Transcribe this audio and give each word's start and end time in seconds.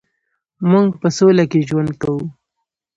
مونږ 0.69 0.89
په 1.01 1.07
سوله 1.17 1.43
کې 1.51 1.65
ژوند 1.67 1.91
کوو 2.01 2.25